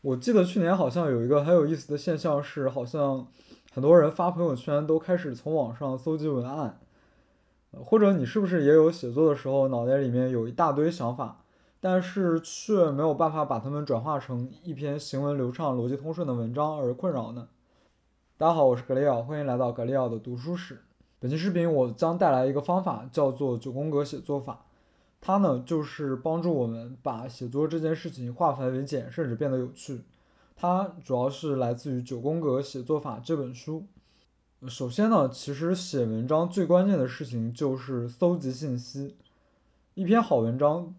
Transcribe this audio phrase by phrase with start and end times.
[0.00, 3.26] 我记得去年好像有一个很有意思的现象是，好像
[3.72, 6.78] 很多人发朋友圈都开始从网上搜集文案，
[7.84, 11.42] 或者你是不是也有写作的时候脑袋里面有一大堆想法，
[11.80, 17.48] 但是却没有办法把它们转化成一篇行文流畅、逻辑通顺的文章而困扰呢？
[18.36, 20.84] 大家好，我是格里奥，欢迎来到格里奥的读书室。
[21.18, 24.66] 本期视频我将带来一个方法，叫做九宫格写作法。
[25.20, 30.02] 它呢，就是帮助我们把写作这件事情化繁为简，甚至变得有趣。
[30.56, 33.84] 它主要是来自于《九宫格写作法》这本书。
[34.68, 39.16] 首先呢，其实写文章最关键的事情就是搜集信息。
[39.94, 40.94] 一篇好文章，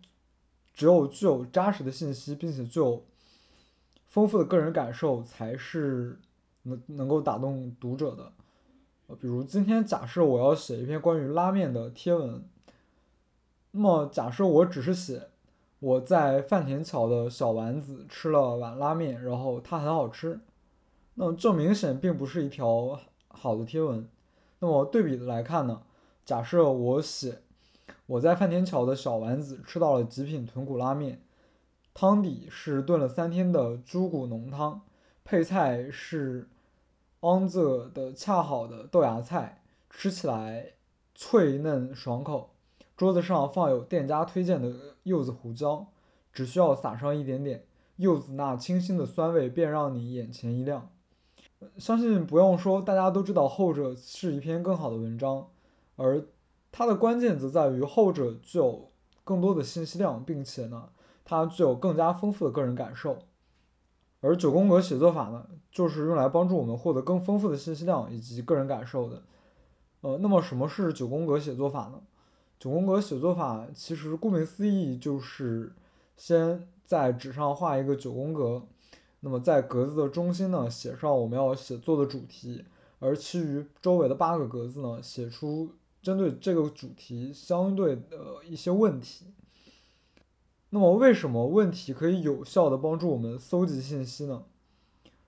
[0.74, 3.04] 只有具有扎实的信息，并且具有
[4.06, 6.20] 丰富的个人感受，才是
[6.64, 8.32] 能能够打动读者的。
[9.16, 12.44] 比如今天假设我要写一篇关于拉面的贴文。
[13.80, 15.30] 那么，假设我只是写
[15.80, 20.42] 我在饭田桥的小丸子吃了碗拉面，然后它很好吃，
[21.14, 24.06] 那这明显并不是一条好的贴文。
[24.60, 25.84] 那么对比的来看呢，
[26.26, 27.42] 假设我写
[28.06, 31.22] 我在饭田桥的小丸子吃到了极品豚骨拉面，
[31.94, 34.82] 汤底是炖了三天的猪骨浓汤，
[35.24, 36.50] 配菜是
[37.22, 40.74] 昂泽的恰好的豆芽菜，吃起来
[41.16, 42.50] 脆嫩爽口。
[43.00, 45.88] 桌子上放有店家推荐的柚子胡椒，
[46.34, 47.64] 只需要撒上一点点
[47.96, 50.90] 柚子那清新的酸味，便让你眼前一亮。
[51.78, 55.48] 相信不用说，大家都知道后者是一篇更好的文章，
[55.96, 56.26] 而
[56.74, 58.92] 它的关键则在于后者具有
[59.24, 60.90] 更多的信息量，并且呢，
[61.24, 63.20] 它具有更加丰富的个人感受。
[64.20, 69.24] 而九宫格写作法呢，就是用来帮助我们获得更丰富的信息量以及个人感受的。
[70.02, 72.02] 呃，那么什么是九宫格写作法呢？
[72.60, 75.72] 九宫格写作法其实顾名思义就是
[76.18, 78.64] 先在纸上画一个九宫格，
[79.22, 82.66] 那么在格子的中心呢写上我们要写作的主题，
[83.00, 89.28] 而其余周围的八个格子呢写出针对这个主题相对的一些问题。
[90.72, 94.44] 那么为什么问题可以有效的帮助我们搜集信息呢？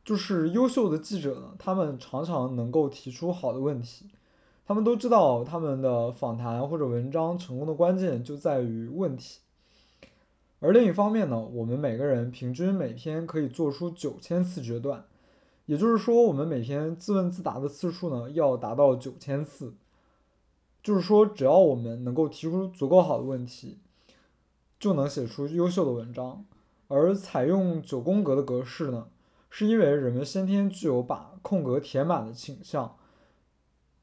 [0.03, 4.09] 就是优秀的记者呢，他们常常能够提出好的问题。
[4.71, 9.41] 他们都知道，他们的访谈或者文章成功的关键就在于问题。
[10.61, 15.03] 而另一方面呢，我们每个人平均每天可以做出九千次决断，
[15.65, 19.73] 也就是说，我们每天自问自答的次数呢要达到九千次。
[20.81, 23.79] 就是说，只要我们能够提出足够好的问题，
[24.79, 26.45] 就能写出优秀的文章。
[26.87, 29.07] 而采用九宫格的格式呢，
[29.49, 32.95] 是因为人们先天具有把空格填满的倾向。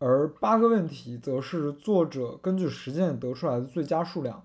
[0.00, 4.44] 而八个问题则是作者根据实践得出来的最佳数量。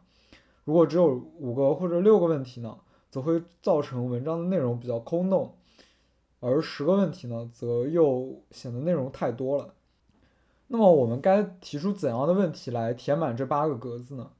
[0.63, 2.79] 如果只有五个或者六个问题呢，
[3.11, 5.53] 则会造成文章的内容比较空洞；
[6.39, 9.75] 而十个问题呢，则又显得内容太多了。
[10.69, 14.31] 那么我们该提出怎样的问题来填满这八个格子呢？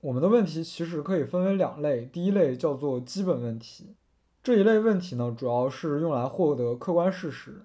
[0.00, 3.94] 我们的问题其实可以分为两类，第一类叫做基本问题，
[4.42, 7.64] 这一类问题呢，主要是用来获得客观事实，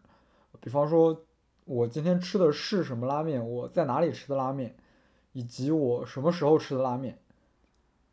[0.62, 1.24] 比方说。
[1.66, 3.50] 我今天吃的是什么拉面？
[3.50, 4.76] 我在哪里吃的拉面？
[5.32, 7.18] 以及我什么时候吃的拉面？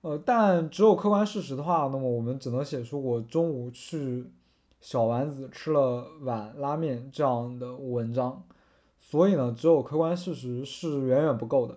[0.02, 4.30] 呃，但只有客观事实的话，那么我们只能写出我中午去
[4.80, 8.42] 小丸子吃了碗拉面这样的文章。
[8.96, 11.76] 所以呢，只有客观事实是远远不够的，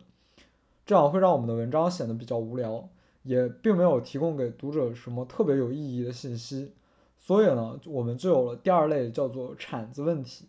[0.85, 2.88] 这样会让我们的文章显得比较无聊，
[3.23, 6.73] 也并没有提供给读者什么特别有意义的信息。
[7.17, 10.47] 所以呢，我们就有了第二类叫做铲子问题。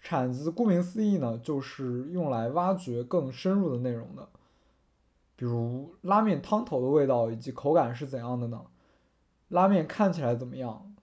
[0.00, 4.28] 铲子顾名思义呢，就是用来挖掘更深入的内容的，
[5.36, 8.64] 比如拉面汤头的味道以及口感是怎样的呢？
[9.48, 10.94] 拉面看起来怎么样？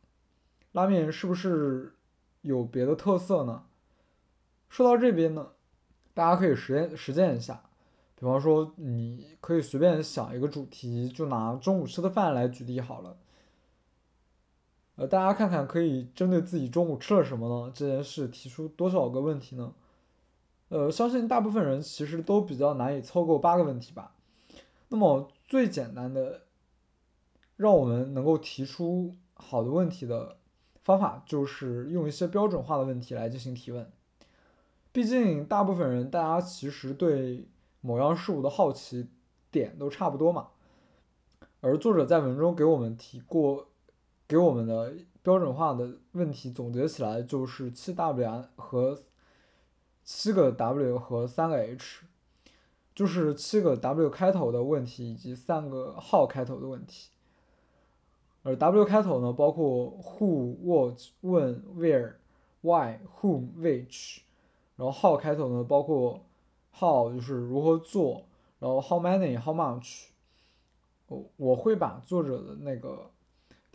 [0.72, 1.94] 拉面是不是
[2.42, 3.64] 有别的特色呢？
[4.70, 5.50] 说到这边呢，
[6.14, 7.62] 大家可以实验实践一下，
[8.16, 13.16] 比方说，你可以随便想一个主题，就拿中午吃的饭来举例好了。
[14.98, 17.72] 呃，大家看看，可以针对自己中午吃了什么呢？
[17.74, 19.72] 这件事提出多少个问题呢？
[20.70, 24.16] 呃，相信大部分人其实都比较难以凑够八个问题吧。
[24.90, 26.42] 那么最简单的，
[27.58, 30.38] 让我们能够提出好的问题的
[30.82, 33.88] 方法，就是用一些标准化的问题来进行提问。
[34.92, 37.48] 毕竟大部分人，大家其实对
[37.82, 39.08] 某样事物的好奇
[39.52, 40.48] 点都差不多嘛。
[41.62, 43.68] 而作者在文中给我们提过。
[44.28, 44.94] 给我们的
[45.24, 49.00] 标准化的问题总结起来就是七 W 和
[50.04, 52.04] 七个 W 和三个 H，
[52.94, 57.10] 就是七个 W 开头的问题以及三个号开头的问题。
[58.44, 62.14] 而 W 开头呢，包括 who、what、when、where、
[62.62, 64.20] why、whom、which，
[64.78, 66.26] 然后 how 开头呢，包括
[66.74, 68.24] how 就是如何做，
[68.60, 70.06] 然后 how many、how much。
[71.08, 73.10] 我我会把作者的那个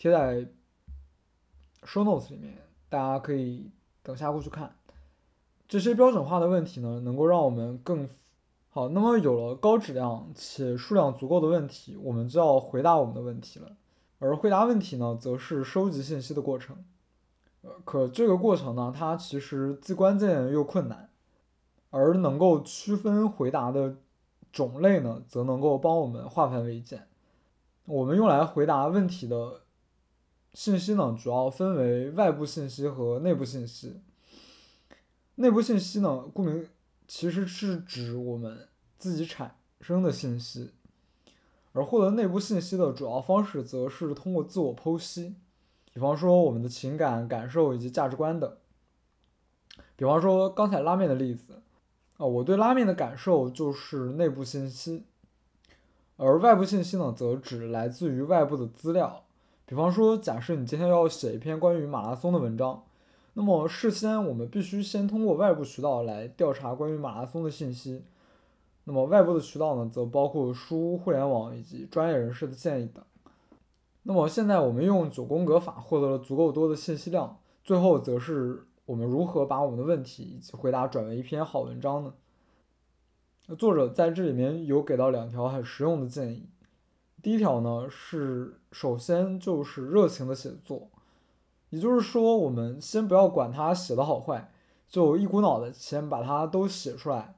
[0.02, 0.44] 贴在
[1.84, 2.58] show notes 里面，
[2.88, 3.70] 大家可以
[4.02, 4.74] 等下过去看。
[5.68, 8.08] 这些标准化的问题呢，能够让我们更
[8.70, 8.88] 好。
[8.88, 13.76] 那么有了高质量且数量足够的问题，我们就要回答我们的问题了。
[14.18, 16.84] 而回答问题呢，则是收集信息的过程。
[17.60, 21.10] 呃，可这个过程呢，它其实既关键又困难。
[21.90, 23.98] 而能够区分回答的
[24.50, 27.06] 种类呢，则能够帮我们化繁为简。
[27.84, 29.61] 我们用来回答问题的
[30.54, 34.00] 信息呢，主要分为外部信息和内部信息。
[35.36, 36.68] 内部信息呢，顾名
[37.08, 38.68] 其实是指我们
[38.98, 40.72] 自己产生的信息，
[41.72, 45.36] 而获得内部信息的主要方式，则是通过自我剖析，
[45.94, 48.56] 比方说我们的情感、感受以及价值观等。
[49.96, 51.62] 比方说刚才拉面的例子，
[52.18, 55.04] 啊，我对拉面的感受就是内部信息，
[56.16, 59.24] 而外部信息呢，则指来自于外部的资料。
[59.72, 62.84] 比方说，假设你今天要写一篇关于马拉松的文章。
[63.32, 68.04] 那么事先我们必须先通过外部渠道来调查关于马拉松的信息，
[68.84, 73.02] 那么外部的渠道呢，则包括书、互联网以及专业人士的建议等。
[74.02, 82.12] 那么现在我们用九宫格法获得了足够多的信息量，最后则是我们如何把我们的问题以及回答转为一篇好文章呢？
[83.56, 86.46] 作者在这里面有给到两条很实用的建议。
[87.22, 90.88] 第一条呢是，首先就是热情的写作。
[91.70, 94.52] 也就是说，我们先不要管它写的好坏，
[94.88, 97.36] 就一股脑的先把它都写出来。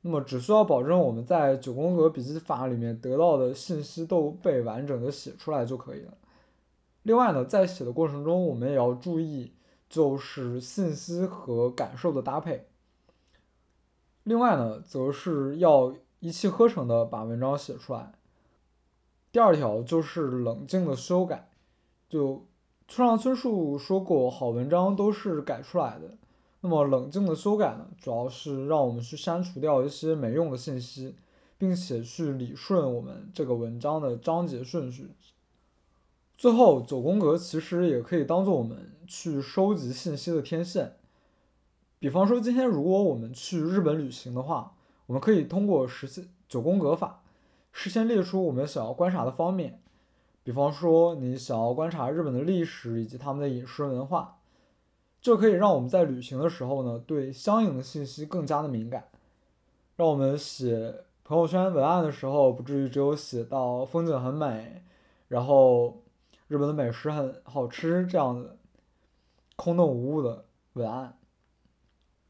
[0.00, 6.14] 那么只需要保证我们在九宫格笔记法里面得到的信息都被完整的写出来就可以了。
[7.04, 9.52] 另外呢，在写的过程中，我们也要注意
[9.88, 12.66] 就是信息和感受的搭配。
[14.24, 18.17] 另外呢，则是要一气呵成的把文章写出来。
[19.32, 21.50] 第二条就是冷静的修改，
[22.08, 22.44] 就。
[22.90, 26.16] 村上春树说过：“好文章都是改出来的。”
[26.62, 31.14] 那么冷静的修改呢，主要是让我们去删除掉一些没用的信息，
[31.58, 35.10] 并且去理顺我们这个文章的章节顺序。
[36.38, 40.96] 最后，九宫格其实也可以当做我们去收集信息的天线。
[41.98, 47.22] 比方说，今天如果我们去日本旅行的话，我们可以通过实现九宫格法，
[47.72, 49.80] 事先列出我们想要观察的方面。
[50.42, 54.38] 比方说，你想要观察日本的历史以及他们的饮食文化，
[55.20, 59.08] 这可以让我们在旅行的时候呢，对相应的信息更加的敏感，
[59.96, 64.82] 让我们写朋友圈文案的时候，不至于只有写到风景很美，
[65.28, 66.02] 然后
[66.46, 68.56] 日本的美食很好吃这样的
[69.54, 71.18] 空洞无物的文案。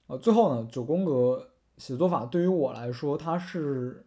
[0.08, 4.04] 呃，最后呢，九宫格写作法对于我来说，它是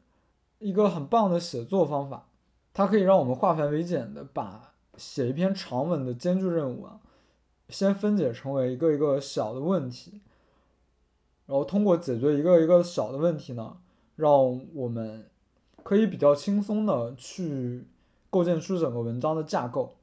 [0.62, 2.28] 一个很棒的写作方法。
[2.74, 7.02] 它可以让我们化繁为简的把写一篇长文的艰巨任务啊，
[7.68, 10.22] 先分解成为一个一个小的问题，
[11.48, 13.76] 然后通过解决一个一个小的问题呢，
[14.16, 14.32] 让
[14.74, 15.30] 我们
[15.84, 17.86] 可以比较轻松的去
[18.30, 19.96] 构建出整个文章的架构，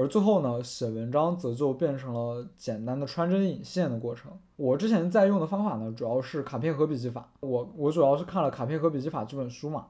[0.00, 4.32] 而最后呢，写文章则就变成了简单的穿针引线的过程。
[4.56, 7.30] 我之前在用的方法呢，主要是卡片和笔记法。
[7.40, 9.88] 我我主要是看了《卡片和笔记法》这本书嘛。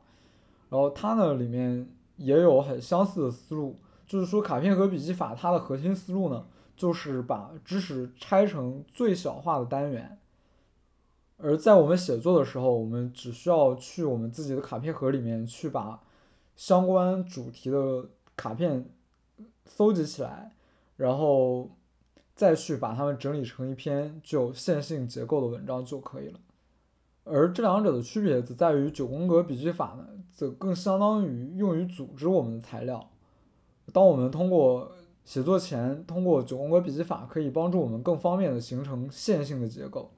[0.69, 10.19] 然后它呢里面也有很相似的思路，就是说卡片和笔记法它的核心思路呢，就是把知识拆成最小化的单元，
[11.37, 16.01] 而在我们写作的时候，我们只需要去我们自己的卡片盒里面去把
[16.57, 18.91] 相关主题的卡片
[19.71, 20.53] 搜集起来，
[20.97, 21.71] 然后
[22.35, 26.41] 再去把它们整理成一篇具有线性结构的文章就可以了。
[27.25, 30.07] 而这两者的区别则在于九宫格笔记法呢。
[30.33, 33.11] 则更相当于用于组织我们的材料。
[33.93, 34.91] 当我们通过
[35.23, 40.11] 写作前通过九宫格笔记法，可以帮助我们更方便的形成线性的结构。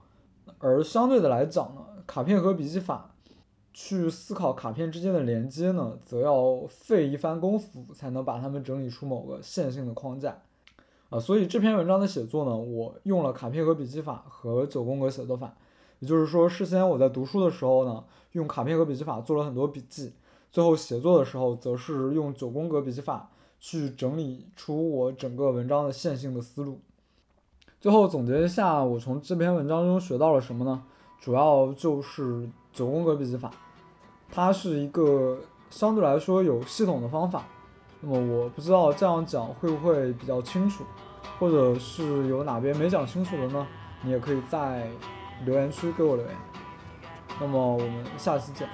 [0.59, 3.12] 而相对的来讲呢，卡片和笔记法
[3.73, 10.38] 去思考卡片之间的连接呢，则要费一番功夫才能把它们整理出某个线性的框架。
[11.11, 15.55] 啊，所以这篇文章的写作呢，我用了卡片和笔记法和九宫格写作法。
[15.99, 18.02] 也就是说，事先我在读书的时候呢，
[18.33, 20.12] 用卡片和笔记法做了很多笔记，
[20.50, 26.81] 最后写作的时候，则是用九宫格笔记法去整理出我整个文章的线性的思路。
[27.81, 30.83] 最后总结一下，我从这篇文章中学到了什么呢？
[31.21, 33.50] 主要就是九宫格笔记法，
[34.31, 35.38] 它是一个
[35.71, 37.45] 相对来说有系统的方法，
[38.00, 40.85] 那么我不知道这样讲会不会比较清楚，
[41.38, 43.67] 或者是有哪边没讲清楚的呢？
[44.02, 44.91] 你也可以在
[45.45, 46.35] 留言区给我留言。
[47.41, 48.69] 那么我们下期见。